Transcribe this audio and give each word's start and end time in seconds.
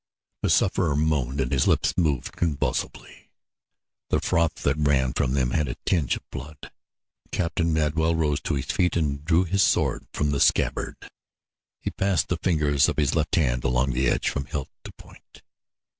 The 0.41 0.49
sufferer 0.49 0.95
moaned 0.95 1.39
and 1.39 1.51
his 1.51 1.67
lips 1.67 1.95
moved 1.95 2.35
convulsively. 2.35 3.29
The 4.09 4.19
froth 4.19 4.55
that 4.63 4.79
ran 4.79 5.13
from 5.13 5.35
them 5.35 5.51
had 5.51 5.67
a 5.67 5.75
tinge 5.85 6.15
of 6.15 6.27
blood. 6.31 6.71
Captain 7.31 7.71
Madwell 7.71 8.15
rose 8.15 8.41
to 8.41 8.55
his 8.55 8.65
feet 8.65 8.97
and 8.97 9.23
drew 9.23 9.43
his 9.43 9.61
sword 9.61 10.07
from 10.11 10.31
the 10.31 10.39
scabbard. 10.39 10.95
He 11.79 11.91
passed 11.91 12.29
the 12.29 12.37
fingers 12.37 12.89
of 12.89 12.97
his 12.97 13.13
left 13.13 13.35
hand 13.35 13.63
along 13.63 13.91
the 13.91 14.07
edge 14.07 14.27
from 14.27 14.45
hilt 14.45 14.69
to 14.85 14.91
point. 14.93 15.43